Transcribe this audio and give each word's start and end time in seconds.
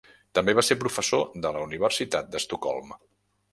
També 0.37 0.55
va 0.59 0.63
ser 0.69 0.77
professor 0.83 1.21
de 1.45 1.53
la 1.59 1.63
Universitat 1.67 2.35
d'Estocolm. 2.37 2.99